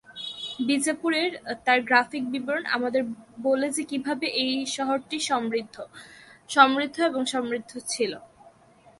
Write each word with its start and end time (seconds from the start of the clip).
বিজাপুরের 0.67 1.31
তাঁর 1.65 1.79
গ্রাফিক 1.89 2.23
বিবরণ 2.33 2.65
আমাদের 2.75 3.01
বলে 3.43 3.67
যে 3.75 3.83
কীভাবে 3.91 4.27
এই 4.43 4.53
শহরটি 4.75 5.17
সমৃদ্ধ, 5.29 5.75
সমৃদ্ধ 6.49 6.97
এবং 7.01 7.21
সমৃদ্ধ 7.33 7.71
ছিল। 7.91 8.11